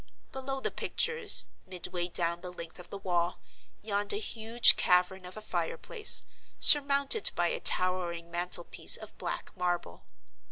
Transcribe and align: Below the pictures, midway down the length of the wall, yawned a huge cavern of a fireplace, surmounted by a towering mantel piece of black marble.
Below 0.31 0.59
the 0.61 0.71
pictures, 0.71 1.45
midway 1.67 2.07
down 2.07 2.41
the 2.41 2.51
length 2.51 2.79
of 2.79 2.89
the 2.89 2.97
wall, 2.97 3.39
yawned 3.83 4.11
a 4.13 4.17
huge 4.17 4.75
cavern 4.75 5.25
of 5.25 5.37
a 5.37 5.41
fireplace, 5.43 6.23
surmounted 6.59 7.29
by 7.35 7.49
a 7.49 7.59
towering 7.59 8.31
mantel 8.31 8.63
piece 8.63 8.97
of 8.97 9.15
black 9.19 9.55
marble. 9.55 10.03